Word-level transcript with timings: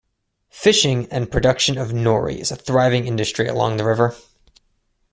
Fishing 0.49 1.05
and 1.11 1.29
production 1.29 1.77
of 1.77 1.89
nori 1.89 2.39
is 2.39 2.49
a 2.51 2.55
thriving 2.55 3.05
industry 3.05 3.47
along 3.47 3.77
the 3.77 3.85
river. 3.85 4.15